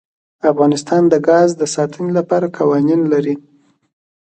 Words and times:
افغانستان 0.51 1.01
د 1.09 1.15
ګاز 1.27 1.49
د 1.57 1.63
ساتنې 1.75 2.11
لپاره 2.19 2.53
قوانین 2.57 3.01
لري. 3.13 3.35